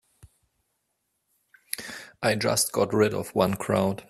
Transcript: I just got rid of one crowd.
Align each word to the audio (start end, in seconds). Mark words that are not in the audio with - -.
I 2.23 2.33
just 2.33 2.71
got 2.71 2.91
rid 2.91 3.13
of 3.13 3.35
one 3.35 3.53
crowd. 3.53 3.99